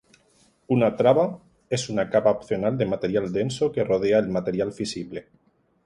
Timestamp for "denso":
3.39-3.71